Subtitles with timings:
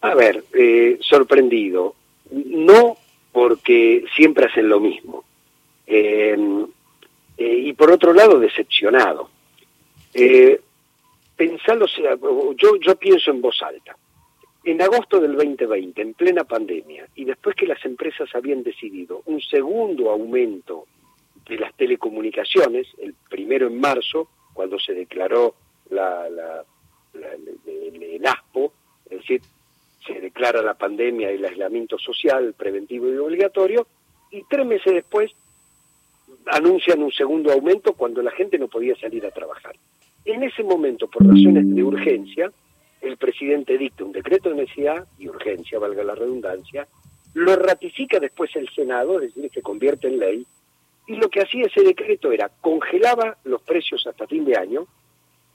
[0.00, 1.94] A ver, eh, sorprendido.
[2.30, 2.96] No
[3.32, 5.24] porque siempre hacen lo mismo.
[5.86, 6.36] Eh,
[7.36, 9.30] eh, y por otro lado, decepcionado.
[10.12, 10.60] Eh,
[11.36, 11.86] pensalo,
[12.56, 13.96] yo, yo pienso en voz alta.
[14.64, 19.40] En agosto del 2020, en plena pandemia, y después que las empresas habían decidido un
[19.40, 20.86] segundo aumento
[21.48, 25.54] de las telecomunicaciones, el primero en marzo, cuando se declaró
[25.90, 26.64] la, la,
[27.14, 28.77] el, el, ASPO, es decir, se
[30.38, 33.88] declara la pandemia y el aislamiento social preventivo y obligatorio,
[34.30, 35.32] y tres meses después
[36.46, 39.74] anuncian un segundo aumento cuando la gente no podía salir a trabajar.
[40.24, 42.52] En ese momento, por razones de urgencia,
[43.00, 46.86] el presidente dicta un decreto de necesidad y urgencia, valga la redundancia,
[47.34, 50.46] lo ratifica después el Senado, es decir, que convierte en ley,
[51.08, 54.86] y lo que hacía ese decreto era congelaba los precios hasta fin de año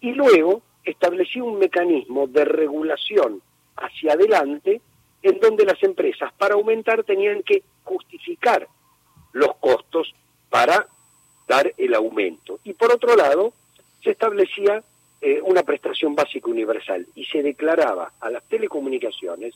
[0.00, 3.42] y luego establecía un mecanismo de regulación
[3.76, 4.80] hacia adelante
[5.22, 8.66] en donde las empresas para aumentar tenían que justificar
[9.32, 10.14] los costos
[10.50, 10.86] para
[11.46, 12.60] dar el aumento.
[12.64, 13.52] Y por otro lado,
[14.02, 14.82] se establecía
[15.20, 19.54] eh, una prestación básica universal y se declaraba a las telecomunicaciones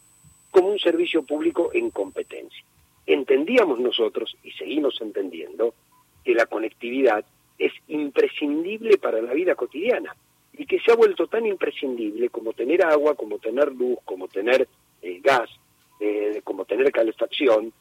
[0.51, 2.65] como un servicio público en competencia.
[3.05, 5.75] Entendíamos nosotros, y seguimos entendiendo,
[6.25, 7.25] que la conectividad
[7.59, 10.15] es imprescindible para la vida cotidiana
[10.57, 14.69] y que se ha vuelto tan imprescindible como tener agua, como tener luz, como tener
[15.03, 15.51] eh, gas,
[16.01, 17.73] eh, como tener calefacción.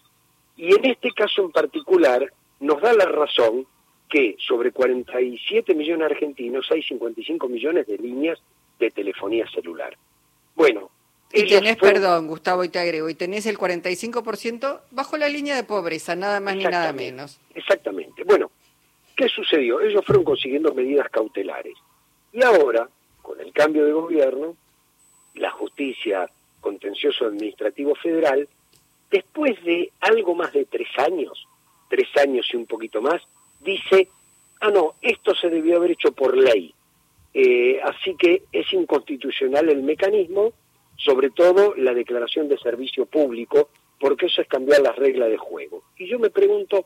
[0.58, 3.66] Y en este caso en particular nos da la razón
[4.10, 8.40] que sobre 47 millones de argentinos hay 55 millones de líneas
[8.80, 9.98] de telefonía celular.
[10.56, 10.92] Bueno.
[11.34, 15.64] Y tenés, perdón, Gustavo, y te agrego, y tenés el 45% bajo la línea de
[15.64, 17.42] pobreza, nada más ni nada menos.
[17.54, 18.24] Exactamente.
[18.24, 18.52] Bueno,
[19.18, 19.82] ¿qué sucedió?
[19.82, 21.76] Ellos fueron consiguiendo medidas cautelares.
[22.36, 22.90] Y ahora,
[23.22, 24.58] con el cambio de gobierno,
[25.36, 28.50] la justicia contencioso administrativo federal,
[29.10, 31.48] después de algo más de tres años,
[31.90, 33.22] tres años y un poquito más,
[33.62, 34.10] dice,
[34.60, 36.76] ah, no, esto se debió haber hecho por ley.
[37.34, 40.52] Eh, así que es inconstitucional el mecanismo,
[40.98, 45.84] sobre todo la declaración de servicio público, porque eso es cambiar las reglas de juego.
[45.98, 46.86] Y yo me pregunto,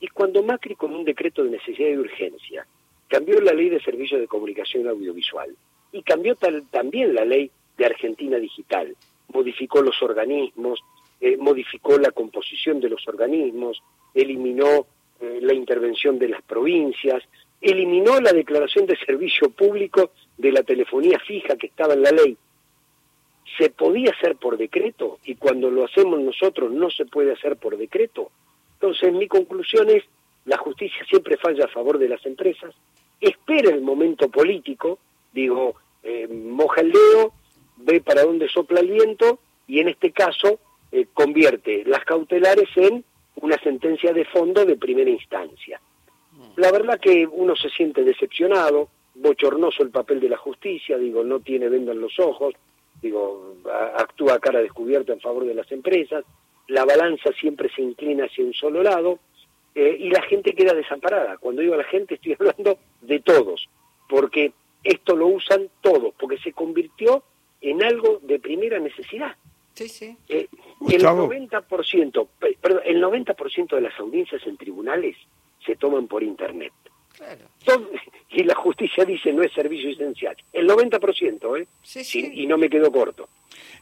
[0.00, 2.66] ¿y cuando Macri con un decreto de necesidad y urgencia
[3.10, 5.54] cambió la ley de servicios de comunicación audiovisual
[5.92, 6.36] y cambió
[6.70, 8.94] también la ley de Argentina Digital,
[9.32, 10.80] modificó los organismos,
[11.20, 13.82] eh, modificó la composición de los organismos,
[14.14, 14.86] eliminó
[15.20, 17.24] eh, la intervención de las provincias,
[17.60, 22.36] eliminó la declaración de servicio público de la telefonía fija que estaba en la ley.
[23.58, 27.76] Se podía hacer por decreto y cuando lo hacemos nosotros no se puede hacer por
[27.76, 28.30] decreto.
[28.74, 30.04] Entonces mi conclusión es,
[30.44, 32.72] la justicia siempre falla a favor de las empresas,
[33.20, 34.98] espera el momento político,
[35.32, 37.32] digo, eh, moja el dedo,
[37.76, 40.58] ve para dónde sopla el viento y en este caso
[40.92, 43.04] eh, convierte las cautelares en
[43.36, 45.80] una sentencia de fondo de primera instancia.
[46.56, 51.40] La verdad que uno se siente decepcionado, bochornoso el papel de la justicia, digo, no
[51.40, 52.54] tiene venda en los ojos,
[53.00, 53.56] digo,
[53.96, 56.24] actúa a cara descubierta en favor de las empresas,
[56.68, 59.18] la balanza siempre se inclina hacia un solo lado,
[59.74, 61.36] eh, y la gente queda desamparada.
[61.38, 63.68] Cuando digo a la gente estoy hablando de todos,
[64.08, 67.22] porque esto lo usan todos, porque se convirtió
[67.60, 69.36] en algo de primera necesidad.
[69.74, 70.16] Sí, sí.
[70.28, 70.48] Eh,
[70.88, 72.28] el 90%,
[72.60, 75.16] perdón, el 90% de las audiencias en tribunales
[75.64, 76.72] se toman por internet.
[77.16, 77.46] Claro.
[78.30, 80.36] y la justicia dice no es servicio esencial.
[80.52, 81.66] El 90%, ¿eh?
[81.82, 82.30] Sí, sí.
[82.34, 83.28] y no me quedo corto.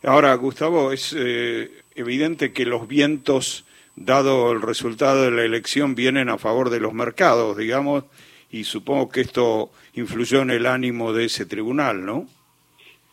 [0.03, 3.65] Ahora, Gustavo, es eh, evidente que los vientos
[4.05, 8.05] dado el resultado de la elección, vienen a favor de los mercados, digamos,
[8.51, 12.27] y supongo que esto influyó en el ánimo de ese tribunal, ¿no?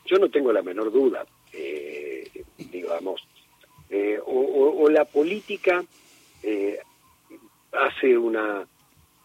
[0.06, 3.22] Yo no tengo la menor duda, eh, digamos,
[3.90, 5.84] eh, o, la política
[6.44, 6.80] eh,
[7.72, 8.66] hace una,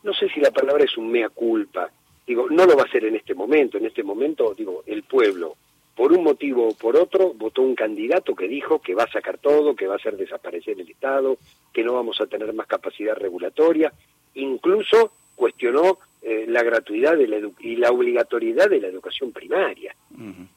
[0.02, 1.90] no sé si la palabra es un mea culpa,
[2.26, 5.56] digo, no lo va a hacer en este momento, en este momento, digo, el pueblo
[6.00, 9.36] por un motivo o por otro, votó un candidato que dijo que va a sacar
[9.36, 11.36] todo, que va a hacer desaparecer el Estado,
[11.74, 13.92] que no vamos a tener más capacidad regulatoria,
[14.32, 19.94] incluso cuestionó eh, la gratuidad de la y la obligatoriedad de la educación primaria.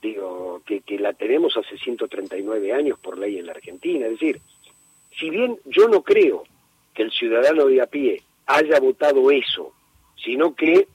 [0.02, 4.06] Digo, que, que la tenemos hace 139 años por ley en la Argentina.
[4.06, 4.40] Es decir,
[5.20, 6.46] si bien yo no creo
[6.94, 9.74] que el ciudadano de a pie haya votado eso,
[10.24, 10.88] sino que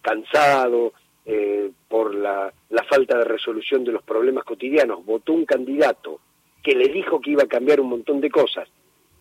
[0.00, 2.52] cansado, eh, por la,
[2.88, 6.20] falta de resolución de los problemas cotidianos, votó un candidato
[6.62, 8.68] que le dijo que iba a cambiar un montón de cosas,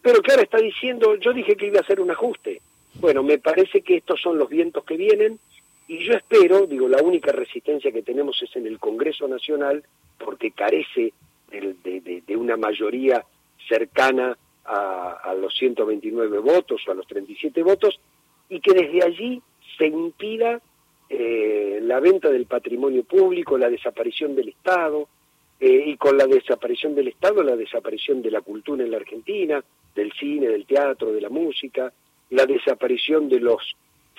[0.02, 2.62] pero que ahora está diciendo, yo dije que iba a hacer un ajuste.
[2.96, 5.40] Bueno, me parece que estos son los vientos que vienen
[5.88, 9.84] y yo espero, digo, la única resistencia que tenemos es en el Congreso Nacional,
[10.18, 11.12] porque carece
[11.50, 13.26] de, una mayoría
[13.68, 18.00] cercana a, los 129 votos o a los 37 votos,
[18.48, 19.42] y que desde allí
[19.78, 20.62] se impida
[21.14, 25.10] eh, la venta del patrimonio público, la desaparición del Estado,
[25.60, 29.62] eh, y con la desaparición del Estado, la desaparición de la cultura en la Argentina,
[29.94, 31.92] del cine, del teatro, de la música,
[32.30, 33.76] la desaparición de los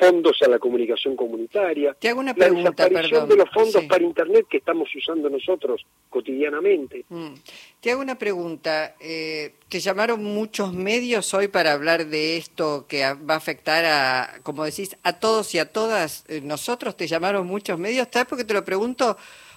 [0.06, 3.28] fondos a la comunicación comunitaria, Te hago una la pregunta, desaparición perdón.
[3.28, 3.88] de los fondos Sí.
[3.88, 7.04] para Internet que estamos usando nosotros cotidianamente.
[7.08, 7.34] Mm.
[7.80, 8.94] Te hago una pregunta.
[9.00, 14.40] Eh, ¿Te llamaron muchos medios hoy para hablar de esto que va a afectar a,
[14.42, 16.24] como decís, a todos y a todas?
[16.28, 18.08] Eh, ¿Nosotros te llamaron muchos medios?
[18.12, 19.16] ¿Sabes por qué te lo pregunto?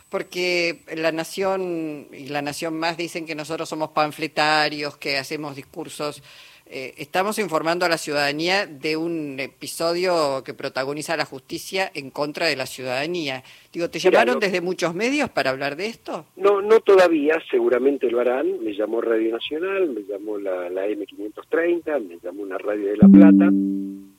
[0.10, 6.22] Porque La Nación y La Nación Más dicen que nosotros somos panfletarios, que hacemos discursos.
[6.68, 12.48] Eh, estamos informando a la ciudadanía de un episodio que protagoniza la justicia en contra
[12.48, 13.44] de la ciudadanía.
[13.72, 16.26] Digo, ¿te Mira, llamaron desde muchos medios para hablar de esto?
[16.36, 18.64] No, no todavía, seguramente lo harán.
[18.64, 23.08] Me llamó Radio Nacional, me llamó la, la M530, me llamó una radio de La
[23.10, 23.52] Plata,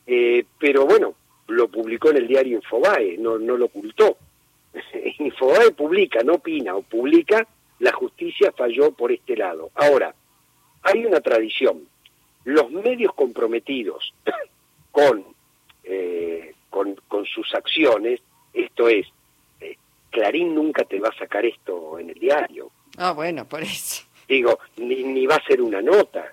[0.06, 1.14] eh, pero bueno,
[1.48, 4.18] lo publicó en el diario Infobae, no, no lo ocultó.
[5.18, 7.44] Infobae publica, no opina, o publica,
[7.80, 9.70] la justicia falló por este lado.
[9.74, 10.14] Ahora,
[10.82, 11.88] hay una tradición.
[12.46, 14.14] Los medios comprometidos
[14.92, 15.24] con,
[15.82, 18.20] eh, con, con sus acciones,
[18.54, 19.04] esto es,
[19.60, 19.76] eh,
[20.10, 22.70] Clarín nunca te va a sacar esto en el diario.
[22.98, 24.04] Ah, bueno, por eso.
[24.28, 26.32] Digo, ni, ni va a ser una nota.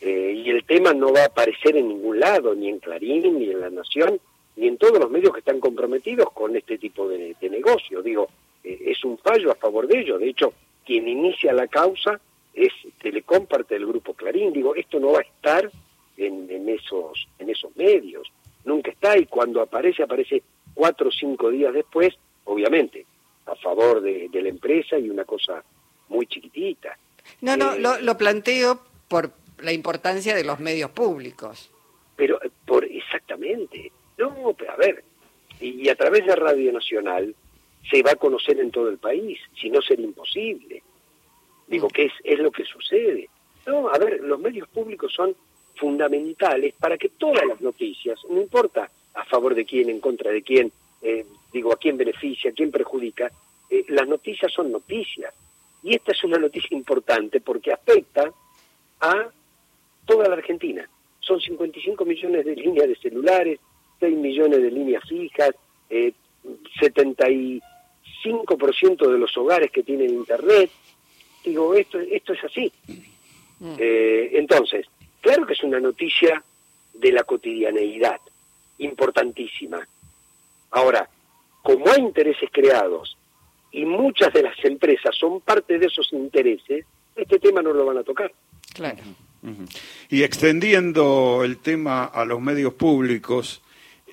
[0.00, 3.50] Eh, y el tema no va a aparecer en ningún lado, ni en Clarín, ni
[3.50, 4.20] en La Nación,
[4.54, 8.00] ni en todos los medios que están comprometidos con este tipo de, de negocio.
[8.00, 8.28] Digo,
[8.62, 10.20] eh, es un fallo a favor de ellos.
[10.20, 10.54] De hecho,
[10.86, 12.20] quien inicia la causa
[12.54, 14.52] es Telecom, parte del grupo Clarín.
[14.52, 15.70] Digo, esto no va a estar
[16.16, 18.30] en, en esos, en esos medios.
[18.64, 20.42] Nunca está y cuando aparece, aparece
[20.74, 22.14] cuatro o cinco días después,
[22.44, 23.06] obviamente,
[23.46, 25.64] a favor de, de la empresa y una cosa
[26.08, 26.96] muy chiquitita.
[27.40, 31.70] No, no, Eh, lo, lo planteo por la importancia de los medios públicos.
[32.16, 33.90] Pero eh, por exactamente.
[34.18, 35.02] No, pero a ver,
[35.60, 37.34] y, y a través de Radio Nacional
[37.90, 40.82] se va a conocer en todo el país, si no sería imposible.
[41.72, 43.30] Digo, que es, es lo que sucede.
[43.66, 45.34] No, a ver, los medios públicos son
[45.74, 50.42] fundamentales para que todas las noticias, no importa a favor de quién, en contra de
[50.42, 50.70] quién,
[51.00, 53.32] eh, digo, a quién beneficia, a quién perjudica,
[53.70, 55.32] eh, las noticias son noticias.
[55.82, 58.30] Y esta es una noticia importante porque afecta
[59.00, 59.28] a
[60.04, 60.86] toda la Argentina.
[61.20, 63.60] Son 55 millones de líneas de celulares,
[63.98, 65.54] 6 millones de líneas fijas,
[65.88, 66.12] eh,
[66.80, 70.70] 75% de los hogares que tienen internet.
[71.44, 72.72] Digo, esto, esto es así.
[73.58, 73.74] Mm.
[73.78, 74.86] Eh, entonces,
[75.20, 76.42] claro que es una noticia
[76.94, 78.20] de la cotidianeidad,
[78.78, 79.86] importantísima.
[80.70, 81.08] Ahora,
[81.62, 83.16] como hay intereses creados
[83.70, 86.84] y muchas de las empresas son parte de esos intereses,
[87.16, 88.32] este tema no lo van a tocar.
[88.74, 89.02] Claro.
[90.08, 93.62] Y extendiendo el tema a los medios públicos,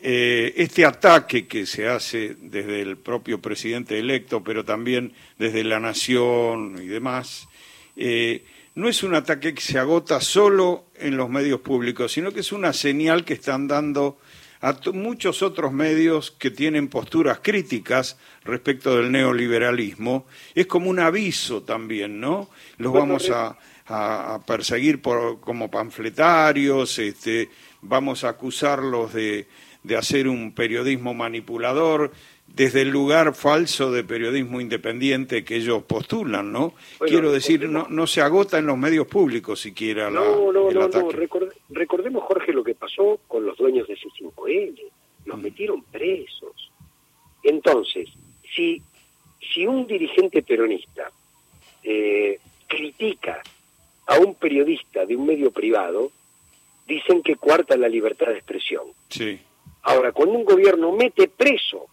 [0.01, 5.80] eh, este ataque que se hace desde el propio presidente electo, pero también desde la
[5.80, 7.48] nación y demás,
[7.96, 8.44] eh,
[8.75, 12.51] no es un ataque que se agota solo en los medios públicos, sino que es
[12.51, 14.18] una señal que están dando
[14.62, 20.25] a muchos otros medios que tienen posturas críticas respecto del neoliberalismo.
[20.54, 22.50] Es como un aviso también, ¿no?
[22.78, 23.57] Los vamos a-
[23.92, 27.50] a perseguir por, como panfletarios, este,
[27.82, 29.48] vamos a acusarlos de,
[29.83, 32.12] de hacer un periodismo manipulador
[32.48, 36.74] desde el lugar falso de periodismo independiente que ellos postulan, ¿no?
[36.98, 40.69] Bueno, Quiero decir, no, no se agota en los medios públicos siquiera la- No, no,
[40.69, 41.03] el no, ataque.
[41.05, 41.12] no.
[41.12, 44.81] Record- recordemos, Jorge, lo que pasó con los dueños de C5N.
[45.25, 45.41] Los Mm.
[45.41, 46.71] metieron presos.
[47.43, 48.09] Entonces,
[48.55, 48.81] si,
[49.53, 51.12] si un dirigente peronista
[51.83, 53.41] eh, critica
[54.07, 56.12] a un periodista de un medio privado,
[56.88, 58.83] dicen que cuarta la libertad de expresión.
[59.09, 59.39] Sí.
[59.83, 61.88] Ahora, cuando un gobierno mete preso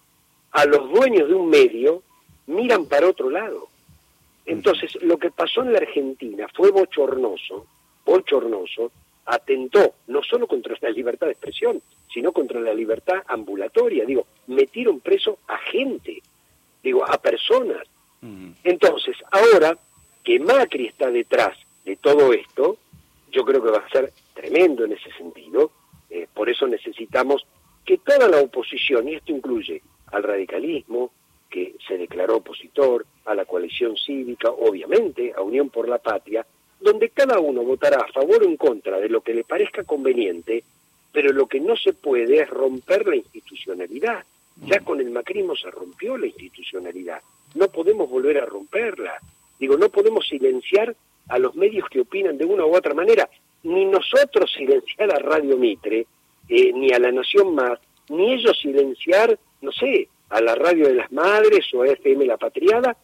[0.53, 2.03] a los dueños de un medio,
[2.47, 3.69] miran para otro lado.
[4.45, 7.67] Entonces, lo que pasó en la Argentina fue bochornoso,
[8.05, 8.93] bochornoso,
[9.27, 14.05] atentó no solo contra la libertad de expresión, sino contra la libertad ambulatoria.
[14.05, 16.23] Digo, metieron preso a gente,
[16.83, 17.87] digo, a personas.
[18.65, 19.77] Entonces, ahora
[20.25, 22.77] que Macri está detrás de todo esto,
[23.31, 25.71] yo creo que va a ser tremendo en ese sentido.
[26.11, 27.47] Eh, por eso necesitamos
[27.87, 29.81] que toda la oposición, y esto incluye
[30.13, 31.13] al radicalismo,
[31.49, 36.45] que se declaró opositor, a la coalición cívica, obviamente, a Unión por la Patria,
[36.81, 40.65] donde cada uno votará a favor o en contra de lo que le parezca conveniente,
[41.13, 44.25] pero lo que no se puede es romper la institucionalidad.
[44.65, 47.21] Ya con el macrismo se rompió la institucionalidad.
[47.55, 49.19] No podemos volver a romperla.
[49.59, 50.95] Digo, no podemos silenciar
[51.29, 53.29] a los medios que opinan de una u otra manera.
[53.63, 56.07] Ni nosotros silenciar a Radio Mitre,
[56.49, 60.95] eh, ni a La Nación Más, ni ellos silenciar, no sé, a la Radio de
[60.95, 62.97] las Madres o a FM La Patriada,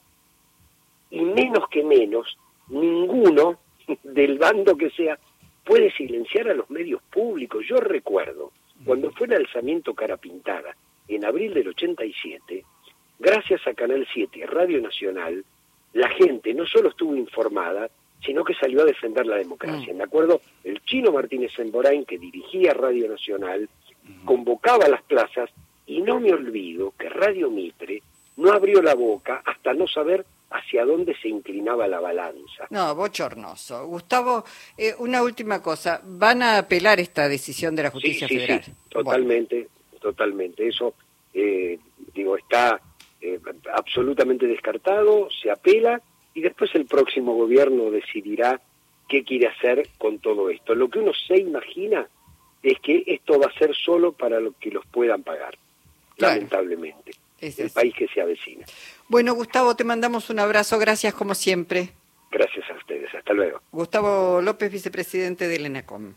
[1.10, 2.36] y menos que menos,
[2.68, 3.58] ninguno
[4.02, 5.18] del bando que sea
[5.64, 7.64] puede silenciar a los medios públicos.
[7.68, 8.52] Yo recuerdo,
[8.84, 10.76] cuando fue el alzamiento Cara Pintada,
[11.08, 12.64] en abril del 87,
[13.18, 15.44] gracias a Canal 7 y Radio Nacional,
[15.92, 17.90] la gente no solo estuvo informada,
[18.24, 19.92] sino que salió a defender la democracia.
[19.92, 19.96] Mm.
[19.96, 23.68] Me acuerdo, el chino Martínez Emborain, que dirigía Radio Nacional,
[24.24, 25.50] convocaba a las plazas,
[25.86, 28.02] y no me olvido que Radio Mitre
[28.36, 32.66] no abrió la boca hasta no saber hacia dónde se inclinaba la balanza.
[32.70, 33.86] No, bochornoso.
[33.86, 34.44] Gustavo,
[34.76, 36.00] eh, una última cosa.
[36.04, 38.62] ¿Van a apelar esta decisión de la justicia sí, federal?
[38.62, 39.68] Sí, totalmente,
[40.00, 40.68] totalmente.
[40.68, 40.94] Eso,
[41.32, 41.78] eh,
[42.14, 42.80] digo, está
[43.20, 43.40] eh,
[43.72, 46.00] absolutamente descartado, se apela
[46.34, 48.60] y después el próximo gobierno decidirá
[49.08, 50.74] qué quiere hacer con todo esto.
[50.74, 52.06] Lo que uno se imagina
[52.62, 55.58] es que esto va a ser solo para los que los puedan pagar,
[56.16, 57.12] lamentablemente.
[57.40, 58.64] el país que se avecina.
[59.08, 60.78] Bueno, Gustavo, te mandamos un abrazo.
[60.78, 61.90] Gracias como siempre.
[62.30, 63.14] Gracias a ustedes.
[63.14, 63.60] Hasta luego.
[63.72, 66.14] Gustavo López, vicepresidente del ENACOM.